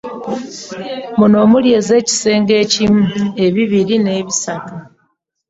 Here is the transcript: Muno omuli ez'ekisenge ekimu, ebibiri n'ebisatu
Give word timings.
Muno 1.17 1.37
omuli 1.45 1.69
ez'ekisenge 1.79 2.53
ekimu, 2.63 3.01
ebibiri 3.45 3.95
n'ebisatu 3.99 4.75